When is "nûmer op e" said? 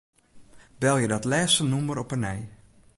1.71-2.17